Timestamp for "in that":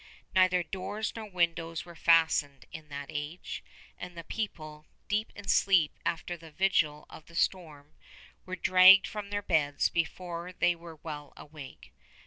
2.71-3.11